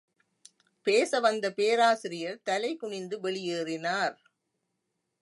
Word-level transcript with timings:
பேசவந்த 0.85 1.49
பேராசிரியர் 1.49 2.41
தலை 2.43 2.75
குனிந்து 2.75 3.19
வெளியேறினார். 3.19 4.15